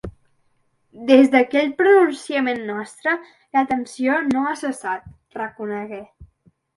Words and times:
Des 1.09 1.27
d’aquell 1.33 1.67
pronunciament 1.81 2.63
nostre, 2.69 3.13
la 3.57 3.63
tensió 3.73 4.15
no 4.31 4.47
ha 4.47 4.55
cessat, 4.63 5.05
reconegué. 5.39 6.01